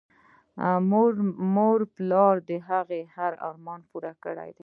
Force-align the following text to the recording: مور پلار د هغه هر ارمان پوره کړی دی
مور 1.55 1.79
پلار 1.95 2.35
د 2.49 2.51
هغه 2.69 2.99
هر 3.15 3.33
ارمان 3.49 3.81
پوره 3.89 4.13
کړی 4.23 4.49
دی 4.55 4.59